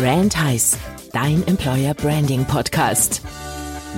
[0.00, 0.78] Brand Heiß,
[1.12, 3.20] dein Employer Branding Podcast.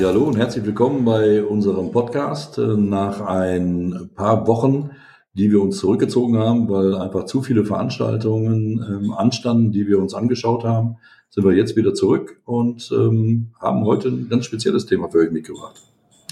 [0.01, 2.59] Ja, hallo und herzlich willkommen bei unserem Podcast.
[2.59, 4.91] Nach ein paar Wochen,
[5.35, 10.13] die wir uns zurückgezogen haben, weil einfach zu viele Veranstaltungen ähm, anstanden, die wir uns
[10.13, 10.97] angeschaut haben,
[11.31, 15.31] sind wir jetzt wieder zurück und ähm, haben heute ein ganz spezielles Thema für euch
[15.31, 15.81] mitgebracht.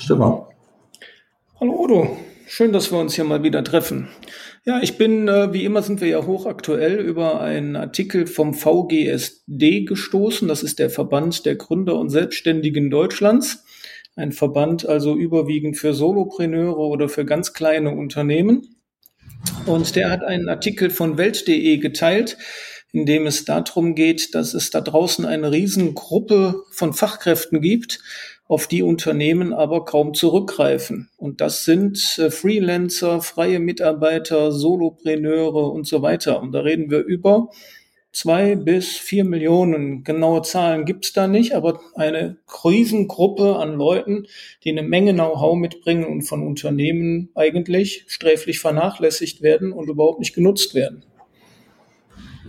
[0.00, 0.46] Stefan.
[1.60, 2.16] Hallo Odo,
[2.48, 4.08] schön, dass wir uns hier mal wieder treffen.
[4.66, 9.84] Ja, ich bin, äh, wie immer sind wir ja hochaktuell über einen Artikel vom VGSD
[9.86, 10.48] gestoßen.
[10.48, 13.64] Das ist der Verband der Gründer und Selbstständigen Deutschlands.
[14.16, 18.76] Ein Verband also überwiegend für Solopreneure oder für ganz kleine Unternehmen.
[19.64, 22.36] Und der hat einen Artikel von Welt.de geteilt,
[22.92, 28.00] in dem es darum geht, dass es da draußen eine Riesengruppe von Fachkräften gibt,
[28.50, 31.08] auf die Unternehmen aber kaum zurückgreifen.
[31.16, 36.42] Und das sind äh, Freelancer, freie Mitarbeiter, Solopreneure und so weiter.
[36.42, 37.50] Und da reden wir über
[38.10, 40.02] zwei bis vier Millionen.
[40.02, 44.26] Genaue Zahlen gibt's da nicht, aber eine Krisengruppe an Leuten,
[44.64, 50.34] die eine Menge Know-how mitbringen und von Unternehmen eigentlich sträflich vernachlässigt werden und überhaupt nicht
[50.34, 51.04] genutzt werden.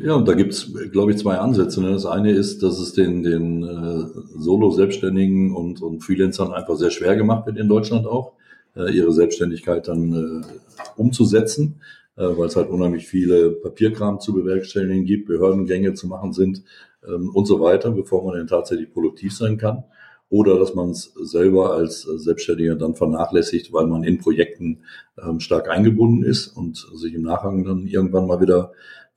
[0.04, 1.82] Ja, und da gibt's, glaube ich, zwei Ansätze.
[1.82, 1.92] Ne?
[1.92, 4.06] Das eine ist, dass es den, den äh,
[4.40, 8.34] Solo-Selbstständigen und, und Freelancern einfach sehr schwer gemacht wird in Deutschland auch,
[8.76, 11.82] äh, ihre Selbstständigkeit dann äh, umzusetzen,
[12.16, 16.64] äh, weil es halt unheimlich viele Papierkram zu bewerkstelligen gibt, Behördengänge zu machen sind
[17.08, 19.84] ähm, und so weiter, bevor man dann tatsächlich produktiv sein kann.
[20.30, 24.80] Oder dass man es selber als Selbstständiger dann vernachlässigt, weil man in Projekten
[25.22, 28.72] ähm, stark eingebunden ist und sich im Nachhang dann irgendwann mal wieder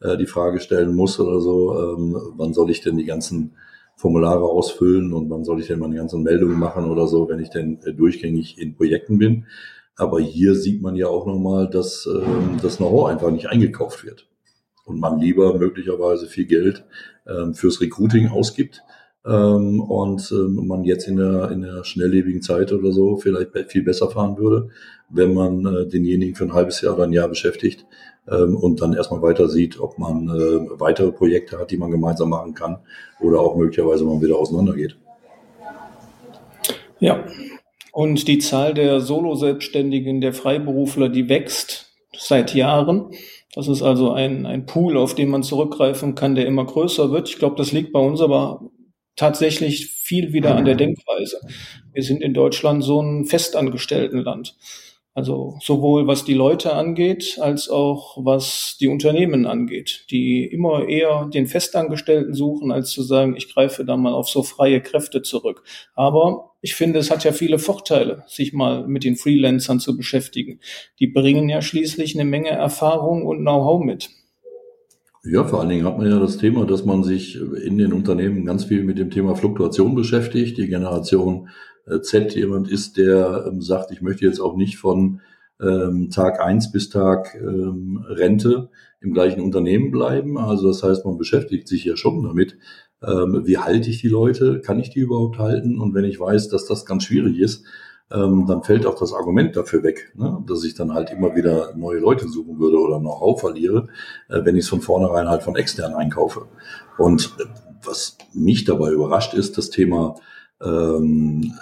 [0.04, 3.56] äh, die Frage stellen muss oder so, ähm, wann soll ich denn die ganzen
[3.96, 7.50] Formulare ausfüllen und wann soll ich denn meine ganzen Meldungen machen oder so, wenn ich
[7.50, 9.46] denn äh, durchgängig in Projekten bin.
[9.96, 14.28] Aber hier sieht man ja auch nochmal, dass ähm, das Know-how einfach nicht eingekauft wird
[14.84, 16.84] und man lieber möglicherweise viel Geld
[17.26, 18.82] ähm, fürs Recruiting ausgibt
[19.26, 23.82] ähm, und ähm, man jetzt in der, in der schnelllebigen Zeit oder so vielleicht viel
[23.82, 24.68] besser fahren würde,
[25.08, 27.86] wenn man äh, denjenigen für ein halbes Jahr oder ein Jahr beschäftigt,
[28.30, 32.30] ähm, und dann erstmal weiter sieht, ob man äh, weitere Projekte hat, die man gemeinsam
[32.30, 32.78] machen kann
[33.20, 34.96] oder auch möglicherweise man wieder auseinandergeht.
[37.00, 37.24] Ja,
[37.92, 43.10] und die Zahl der Solo-Selbstständigen, der Freiberufler, die wächst seit Jahren.
[43.54, 47.28] Das ist also ein, ein Pool, auf den man zurückgreifen kann, der immer größer wird.
[47.28, 48.62] Ich glaube, das liegt bei uns aber
[49.16, 51.40] tatsächlich viel wieder an der Denkweise.
[51.92, 54.56] Wir sind in Deutschland so ein Festangestelltenland.
[55.16, 61.30] Also sowohl was die Leute angeht, als auch was die Unternehmen angeht, die immer eher
[61.32, 65.62] den Festangestellten suchen, als zu sagen, ich greife da mal auf so freie Kräfte zurück.
[65.94, 70.58] Aber ich finde, es hat ja viele Vorteile, sich mal mit den Freelancern zu beschäftigen.
[70.98, 74.10] Die bringen ja schließlich eine Menge Erfahrung und Know-how mit.
[75.26, 78.44] Ja, vor allen Dingen hat man ja das Thema, dass man sich in den Unternehmen
[78.44, 80.58] ganz viel mit dem Thema Fluktuation beschäftigt.
[80.58, 81.48] Die Generation
[81.86, 85.22] äh, Z jemand ist, der ähm, sagt, ich möchte jetzt auch nicht von
[85.62, 88.68] ähm, Tag eins bis Tag ähm, Rente
[89.00, 90.36] im gleichen Unternehmen bleiben.
[90.36, 92.58] Also das heißt, man beschäftigt sich ja schon damit,
[93.02, 95.80] ähm, wie halte ich die Leute, kann ich die überhaupt halten?
[95.80, 97.64] Und wenn ich weiß, dass das ganz schwierig ist,
[98.10, 100.42] ähm, dann fällt auch das Argument dafür weg, ne?
[100.46, 103.88] dass ich dann halt immer wieder neue Leute suchen würde oder Know-how verliere,
[104.28, 106.46] äh, wenn ich es von vornherein halt von extern einkaufe.
[106.98, 107.44] Und äh,
[107.82, 110.16] was mich dabei überrascht ist, das Thema
[110.62, 111.54] ähm,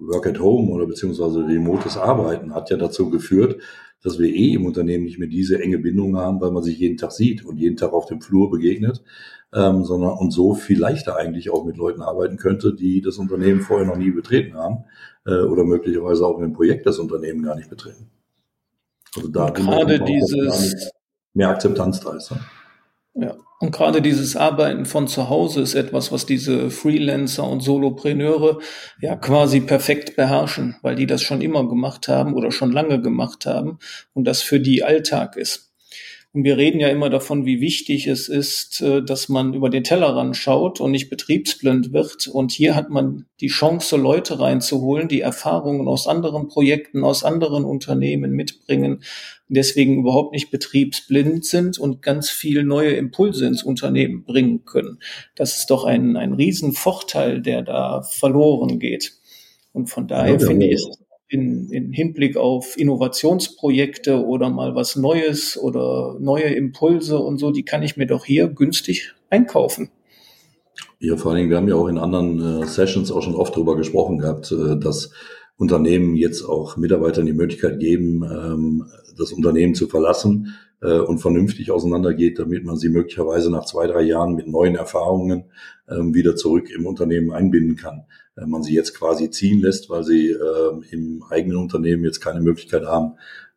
[0.00, 3.60] Work at Home oder beziehungsweise remotes Arbeiten hat ja dazu geführt,
[4.02, 6.98] dass wir eh im Unternehmen nicht mehr diese enge Bindung haben, weil man sich jeden
[6.98, 9.02] Tag sieht und jeden Tag auf dem Flur begegnet,
[9.54, 13.60] ähm, sondern und so viel leichter eigentlich auch mit Leuten arbeiten könnte, die das Unternehmen
[13.60, 14.84] vorher noch nie betreten haben
[15.26, 18.10] äh, oder möglicherweise auch in einem Projekt das Unternehmen gar nicht betreten.
[19.16, 20.90] Also da gerade dieses
[21.32, 22.30] mehr Akzeptanz da ist.
[22.30, 22.40] Ne?
[23.14, 23.36] Ja.
[23.60, 28.58] Und gerade dieses Arbeiten von zu Hause ist etwas, was diese Freelancer und Solopreneure
[29.00, 33.46] ja quasi perfekt beherrschen, weil die das schon immer gemacht haben oder schon lange gemacht
[33.46, 33.78] haben
[34.12, 35.73] und das für die Alltag ist.
[36.34, 39.84] Und wir reden ja immer davon, wie wichtig es ist, äh, dass man über den
[39.84, 42.26] Tellerrand schaut und nicht betriebsblind wird.
[42.26, 47.64] Und hier hat man die Chance, Leute reinzuholen, die Erfahrungen aus anderen Projekten, aus anderen
[47.64, 49.04] Unternehmen mitbringen,
[49.46, 54.98] deswegen überhaupt nicht betriebsblind sind und ganz viel neue Impulse ins Unternehmen bringen können.
[55.36, 59.12] Das ist doch ein, ein Riesenvorteil, der da verloren geht.
[59.72, 64.96] Und von daher ja, finde ich, ist in, in Hinblick auf Innovationsprojekte oder mal was
[64.96, 69.90] Neues oder neue Impulse und so, die kann ich mir doch hier günstig einkaufen.
[70.98, 73.54] Ja, vor allen Dingen, wir haben ja auch in anderen äh, Sessions auch schon oft
[73.54, 75.10] darüber gesprochen gehabt, äh, dass
[75.56, 78.86] Unternehmen jetzt auch Mitarbeitern die Möglichkeit geben, ähm,
[79.16, 80.54] das Unternehmen zu verlassen,
[80.84, 85.44] äh, und vernünftig auseinandergeht, damit man sie möglicherweise nach zwei, drei Jahren mit neuen Erfahrungen
[85.88, 88.04] ähm, wieder zurück im Unternehmen einbinden kann.
[88.36, 92.84] Man sie jetzt quasi ziehen lässt, weil sie ähm, im eigenen Unternehmen jetzt keine Möglichkeit
[92.84, 93.12] haben,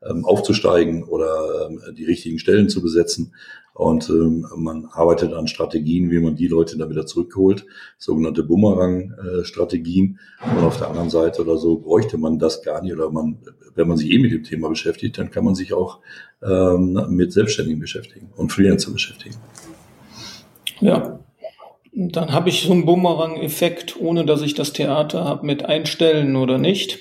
[0.08, 3.34] ähm, aufzusteigen oder ähm, die richtigen Stellen zu besetzen.
[3.74, 7.66] Und ähm, man arbeitet an Strategien, wie man die Leute dann wieder zurückholt,
[7.98, 10.20] sogenannte Bumerang-Strategien.
[10.42, 12.94] Und auf der anderen Seite oder so bräuchte man das gar nicht.
[12.94, 13.38] Oder man,
[13.76, 16.00] wenn man sich eh mit dem Thema beschäftigt, dann kann man sich auch
[16.42, 19.36] ähm, mit Selbstständigen beschäftigen und Freelancer beschäftigen.
[20.80, 21.20] Ja,
[22.00, 26.60] dann habe ich so einen Bumerang-Effekt, ohne dass ich das Theater habe mit Einstellen oder
[26.60, 27.00] nicht.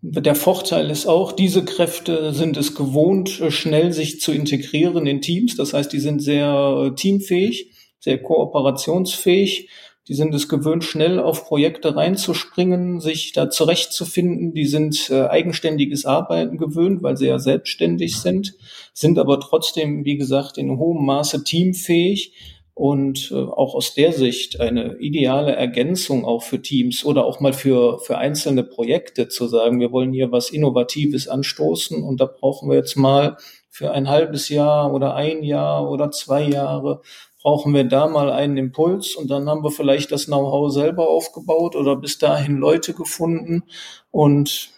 [0.00, 5.56] Der Vorteil ist auch, diese Kräfte sind es gewohnt, schnell sich zu integrieren in Teams.
[5.56, 9.68] Das heißt, die sind sehr äh, teamfähig, sehr kooperationsfähig.
[10.08, 14.54] Die sind es gewöhnt, schnell auf Projekte reinzuspringen, sich da zurechtzufinden.
[14.54, 18.54] Die sind äh, eigenständiges Arbeiten gewöhnt, weil sie ja selbstständig sind,
[18.94, 24.60] sind aber trotzdem, wie gesagt, in hohem Maße teamfähig und äh, auch aus der Sicht
[24.60, 29.78] eine ideale Ergänzung auch für Teams oder auch mal für, für einzelne Projekte zu sagen,
[29.78, 33.36] wir wollen hier was Innovatives anstoßen und da brauchen wir jetzt mal
[33.70, 37.00] für ein halbes Jahr oder ein Jahr oder zwei Jahre
[37.42, 41.76] brauchen wir da mal einen Impuls und dann haben wir vielleicht das Know-how selber aufgebaut
[41.76, 43.64] oder bis dahin Leute gefunden
[44.10, 44.70] und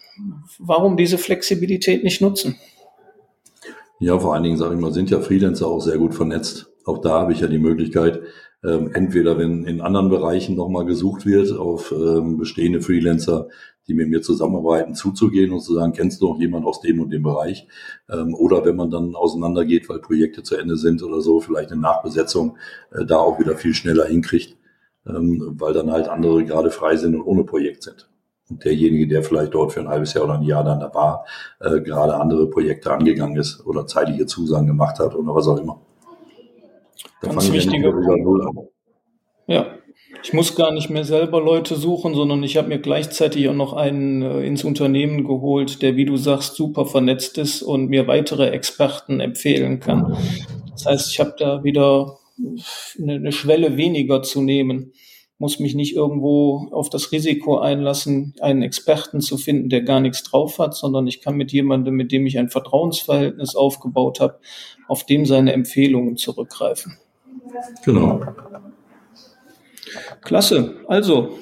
[0.59, 2.59] warum diese Flexibilität nicht nutzen?
[4.01, 6.67] Ja, vor allen Dingen, sage ich mal, sind ja Freelancer auch sehr gut vernetzt.
[6.87, 8.23] Auch da habe ich ja die Möglichkeit,
[8.65, 13.49] ähm, entweder wenn in anderen Bereichen nochmal gesucht wird, auf ähm, bestehende Freelancer,
[13.89, 17.11] die mit mir zusammenarbeiten, zuzugehen und zu sagen, kennst du noch jemand aus dem und
[17.11, 17.67] dem Bereich?
[18.09, 21.81] Ähm, oder wenn man dann auseinandergeht, weil Projekte zu Ende sind oder so, vielleicht eine
[21.81, 22.57] Nachbesetzung
[22.93, 24.57] äh, da auch wieder viel schneller hinkriegt,
[25.07, 28.09] ähm, weil dann halt andere gerade frei sind und ohne Projekt sind.
[28.49, 31.25] Und derjenige, der vielleicht dort für ein halbes Jahr oder ein Jahr dann da war,
[31.61, 35.86] äh, gerade andere Projekte angegangen ist oder zeitliche Zusagen gemacht hat oder was auch immer.
[37.23, 38.71] Da Ganz wichtiger Punkt.
[39.47, 39.77] Ja,
[40.23, 43.75] ich muss gar nicht mehr selber Leute suchen, sondern ich habe mir gleichzeitig auch noch
[43.75, 48.49] einen äh, ins Unternehmen geholt, der, wie du sagst, super vernetzt ist und mir weitere
[48.49, 50.17] Experten empfehlen kann.
[50.73, 52.19] Das heißt, ich habe da wieder
[53.01, 54.93] eine, eine Schwelle weniger zu nehmen
[55.39, 60.23] muss mich nicht irgendwo auf das Risiko einlassen, einen Experten zu finden, der gar nichts
[60.23, 64.39] drauf hat, sondern ich kann mit jemandem, mit dem ich ein Vertrauensverhältnis aufgebaut habe,
[64.89, 66.97] auf dem seine Empfehlungen zurückgreifen.
[67.85, 68.23] Genau.
[70.23, 70.77] Klasse.
[70.89, 71.39] Also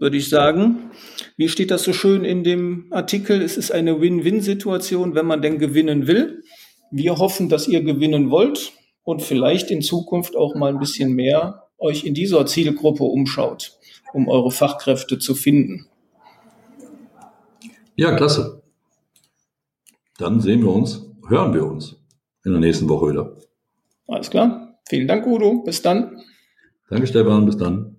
[0.00, 0.90] würde ich sagen,
[1.36, 3.40] wie steht das so schön in dem Artikel?
[3.42, 6.42] Es ist eine Win-Win-Situation, wenn man denn gewinnen will.
[6.90, 8.72] Wir hoffen, dass ihr gewinnen wollt
[9.04, 13.78] und vielleicht in Zukunft auch mal ein bisschen mehr euch in dieser Zielgruppe umschaut,
[14.12, 15.86] um eure Fachkräfte zu finden.
[17.96, 18.62] Ja, klasse.
[20.18, 21.96] Dann sehen wir uns, hören wir uns
[22.44, 23.36] in der nächsten Woche wieder.
[24.06, 24.78] Alles klar.
[24.88, 25.62] Vielen Dank, Udo.
[25.62, 26.22] Bis dann.
[26.88, 27.44] Danke, Stefan.
[27.44, 27.96] Bis dann.